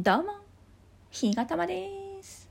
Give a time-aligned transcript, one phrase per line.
[0.00, 0.34] どうも、
[1.10, 1.84] ひがたまで
[2.22, 2.48] す。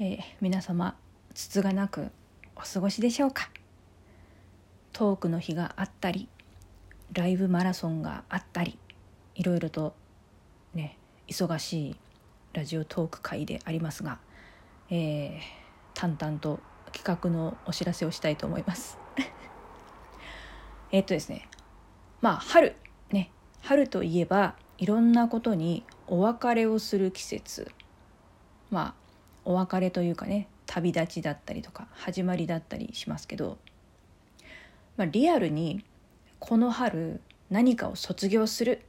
[0.00, 0.96] えー皆様、
[1.32, 2.10] つつがなく
[2.56, 3.50] お過ごしでしょうか？
[4.92, 6.28] トークの日があったり、
[7.12, 8.80] ライブマラソンがあったり、
[9.36, 9.94] いろいろと
[10.74, 11.96] ね、忙しい
[12.52, 14.18] ラジオトーク会でありますが、
[14.90, 15.40] えー
[15.94, 16.58] 淡々と
[16.92, 18.98] 企画のお知らせをしたいと思います。
[20.90, 21.48] えっとですね、
[22.20, 22.74] まあ春
[23.12, 23.30] ね
[23.62, 27.70] 春といえばいろんなことにお別れをする季節。
[28.70, 28.94] まあ
[29.44, 33.56] お別れというかね旅立ちだったりとか始まりだったりしますけど、
[34.96, 35.84] まあ、リアルに
[36.38, 38.82] この春何かを卒業する、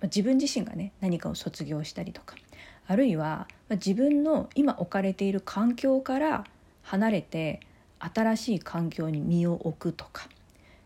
[0.00, 2.36] まあ自分自身がね何かを卒業したりとか
[2.86, 6.44] あるいはまあ自分の今置かれている環境から
[6.82, 7.60] 離れて
[7.98, 10.28] 新しい環境に身を置くとか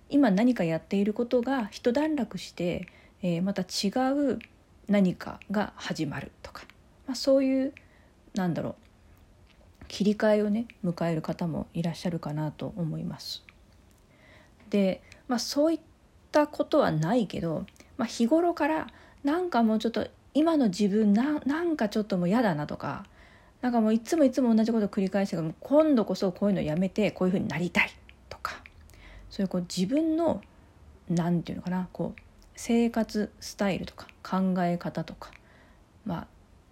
[0.09, 2.89] 今何かやっていることが一段落して、
[3.23, 4.39] えーまた違う
[4.91, 6.65] 何かが始まるとか、
[7.07, 7.73] まあ、そういう
[8.35, 8.75] なんだろう。
[9.89, 13.43] 切り替えをね迎える方もいらっしゃるかなと思います。
[14.69, 15.81] で、まあ、そういっ
[16.31, 18.87] たことはないけど、まあ、日頃から
[19.25, 23.05] なんかもうちょっと今の自分ななんかちょっともう嫌だなとか
[23.63, 27.91] なんかもういつもいつも同じことを繰り返してるからもう今度こそこういうのやめてこういうふうになりたい
[28.29, 28.63] とか。
[29.29, 30.41] そういうこう自分の
[31.09, 32.21] なんていうのかなこう
[32.63, 35.31] 生活スタイルとか考え方とか
[36.05, 36.27] まあ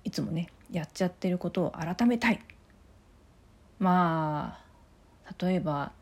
[0.04, 2.40] いつもねやっちゃってることを改めたい。
[3.78, 4.58] ま
[5.26, 5.92] あ例えば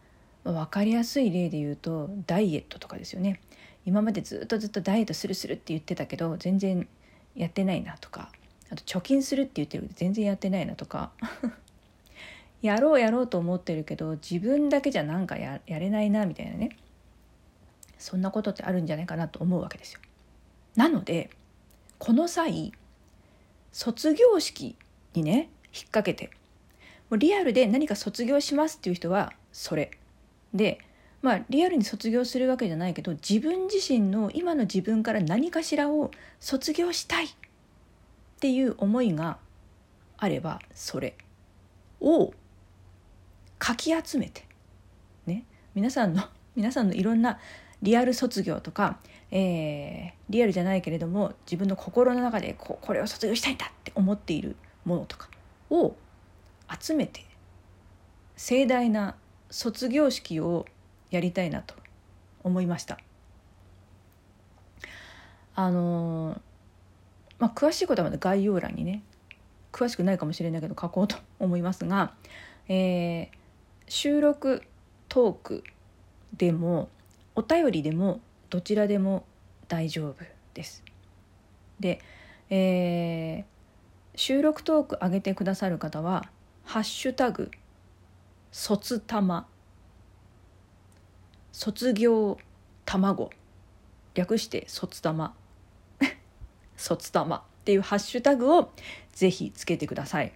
[0.43, 3.41] 分かりやすい例で言うとダイエットとかですよね。
[3.85, 6.89] 今までずっとずっとダイエットするするって言ってたけど全然
[7.37, 8.33] やってないなとか
[8.73, 11.13] あと貯金するって言ってるけど全然やってないなとか
[12.61, 16.77] やろうやろうと思ってるけど自分だけじゃなんかやれないなみたいなね。
[17.99, 20.01] そんなことってあるんじゃないかなと思うわけですよ。
[20.77, 21.31] なので
[21.99, 22.73] この際
[23.73, 24.77] 卒業式
[25.15, 26.31] にね引っ掛けて
[27.11, 29.91] もうリアルで何か卒業しますっていう人はそれ
[30.53, 30.81] で
[31.23, 36.11] まあリアルに卒業するわけじゃないけど自分自身の今の自分から何かしらを
[36.41, 37.29] 卒業したいっ
[38.41, 39.39] ていう思いが
[40.19, 41.17] あればそれ
[42.01, 42.33] を
[43.59, 44.45] かき集めて
[45.27, 45.45] ね
[45.75, 47.39] 皆さんの皆さんのいろんな
[47.87, 48.99] リアル卒業とか、
[49.31, 55.29] えーリアルじゃないけれども自分の心の中でここれを卒業したいんだって思っているものとか
[55.71, 55.95] を
[56.81, 57.25] 集めて
[58.37, 59.15] 盛大な
[59.49, 60.67] 卒業式を
[61.13, 61.77] やりたいなと
[62.43, 62.99] 思いました。
[65.55, 66.41] あのー
[67.39, 69.05] まあ、詳しいことはまだ概要欄にね
[69.71, 72.15] 詳しくないかもしれないけど書こうと思いますが、
[72.69, 73.47] えー
[73.89, 74.63] 収録
[75.09, 75.65] トーク
[76.37, 76.89] でも
[77.37, 78.21] お便りでも
[78.51, 79.25] どちらでも
[79.69, 80.17] 大丈夫
[80.55, 80.83] です。
[81.79, 82.01] で、
[82.51, 83.57] えー
[84.17, 86.25] 収録トーク上げてくださる方は
[86.65, 87.51] 「ハッシュタグ
[88.51, 89.47] 卒たま」
[91.53, 92.39] 卒業
[92.87, 93.31] 卵
[94.15, 95.35] 略して卒たま
[96.77, 98.73] 卒たまっていうハッシュタグを
[99.13, 100.33] ぜひつけてください。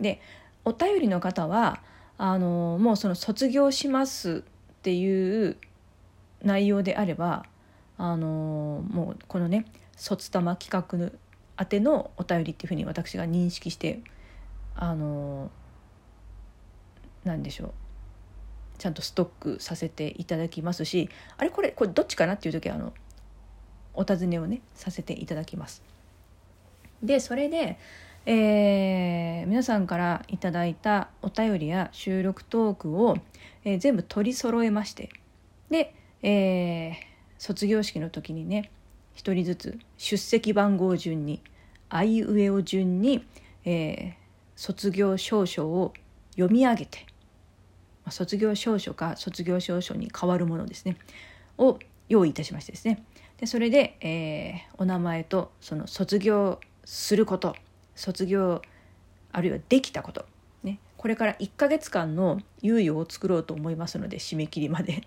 [0.00, 0.20] で
[0.64, 1.82] お便りの方は
[2.16, 4.42] あのもうその卒業しますっ
[4.82, 5.58] ていう
[6.42, 7.44] 内容であれば
[7.98, 9.66] あのもうこのね
[9.96, 11.12] 卒たま企画
[11.58, 14.00] 宛てのお便りっていうふうに私が認識して
[14.74, 15.50] あの
[17.24, 17.72] なんでしょう
[18.78, 22.92] ちゃんとストックさせていただきますしあれこれこれどっちかなっていう時はあの
[23.94, 25.82] お尋ねをねさせていただきます。
[27.02, 27.78] でそれで、
[28.26, 33.16] えー皆さんからいただいたお便りや収録トークを、
[33.64, 35.10] えー全部取り揃えまして
[35.68, 38.70] で、えー卒業式の時にね
[39.14, 41.42] 一人ずつ出席番号順に
[41.88, 43.24] あいうえお順に、
[43.64, 44.22] えー
[44.54, 45.92] 卒業証書を
[46.36, 47.06] 読み上げて
[48.04, 50.98] ま卒業証書か卒業証書に変わるものですね
[51.58, 53.02] を用意いたしましてですね。
[53.38, 57.56] でそれで、えーお名前とその卒業すること
[57.96, 58.62] 卒業
[59.32, 60.26] あるいはできたこと、
[60.62, 65.02] ね、これから1ヶ月間の猶予を作ろうと思いますので締め切りまで。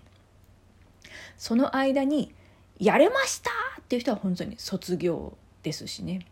[1.36, 2.34] その間に
[2.78, 6.26] 「やれました!」っていう人は本当に卒業ですしね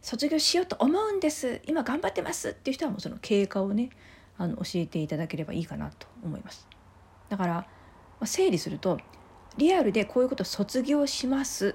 [0.00, 3.90] 卒業しようと思うんです今頑張ってますっていう人はもうその経過をね
[4.36, 6.66] あの教えていただければいいかなと思います
[7.28, 7.66] だから、
[8.20, 8.98] ま整理すると
[9.56, 11.74] リアルでこういうことを卒業します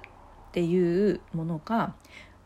[0.50, 1.96] っていうものか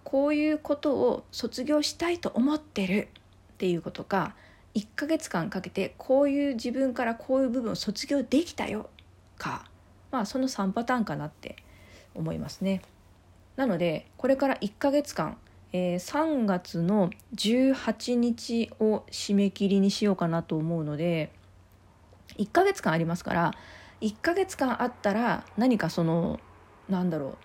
[0.04, 3.10] こういうことを卒業したいと思ってる
[3.54, 4.36] っていうことか
[4.76, 8.90] 1ヶ月間かけてこういう自分からこういう部分を卒業できたよ
[9.38, 9.66] か
[10.14, 11.58] まあその3パターンかなって
[12.14, 12.84] 思いますね。
[13.56, 15.38] なのでこれから1ヶ月間、
[15.74, 21.32] えー、3月の18日を締め切りにしようかなと思うので
[22.38, 23.54] 1ヶ月間ありますから
[24.02, 26.40] 1ヶ月間あったら何かその
[26.90, 27.38] なんだろう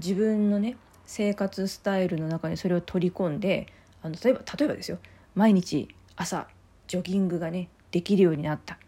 [0.00, 0.76] 自分のね
[1.06, 3.66] 生活スタイルの中にそれを取り込んで
[4.02, 4.98] あの例えば例えばですよ
[5.34, 6.46] 毎日朝
[6.88, 8.78] ジョギングがねできるようになった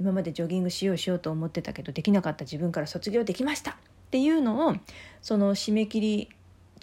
[0.00, 3.74] 今までジョギングしようしようと思ってたけどできなかった自分から卒業できましたっ
[4.10, 4.74] ていうのを
[5.20, 6.28] その締め切り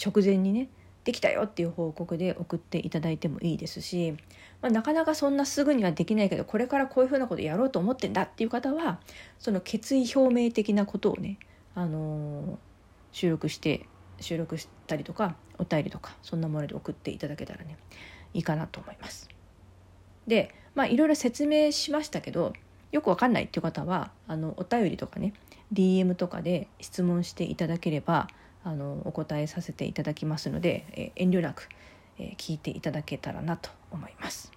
[0.04, 0.70] 直前にね
[1.06, 4.14] できたよっていう報告で送っていただいてもいいですし、
[4.62, 9.00] まあ、なかなかそんなすぐにはできないけどこれからこういうふうなことやろうと思ってんだっていう方は
[9.38, 11.38] その決意表明的なことをね、
[11.76, 12.58] あのー、
[13.12, 13.88] 収録して
[14.20, 17.78] 収録したりとかお便りとかそんなもので送っていただけたらね
[18.34, 19.30] いいかなと思います。
[20.26, 22.54] でまあいろいろ説明しましたけど
[22.96, 25.34] よくわかんないっていう方はあのお便りとかね
[25.74, 28.30] DM とかで質問していただければ
[28.64, 31.70] あのお答えさせていただきますので、え遠慮なく、
[32.18, 34.52] え聞いていただけたらなと思います。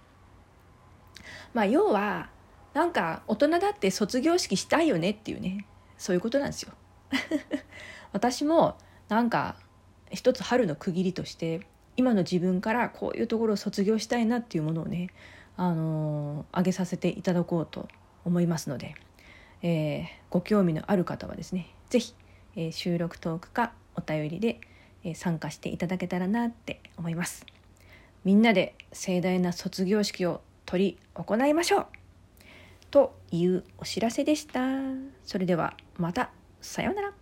[1.53, 2.29] まあ要は
[2.73, 5.65] なんか大人だって卒業式したいよねっていうね
[5.97, 6.71] そういうことなんですよ。
[8.13, 8.77] 私も
[9.09, 9.57] なんか
[10.11, 15.09] 一つ春の区切りとして今の自分からこういうところを卒業したいなっていうものをね
[15.57, 17.89] あのー、げさせていただこうと
[18.29, 18.95] 思いますので、
[19.61, 22.13] えー、ご興味のある方はですね是非、
[22.55, 24.61] えー、収録トークかお便りで、
[25.03, 27.45] え参加していただけたらなって思います。
[28.23, 31.87] みんなで盛大な卒業式を取り行いましょう。
[32.91, 34.61] というお知らせでした。
[35.23, 36.31] それではまた。
[36.61, 37.13] さようなら。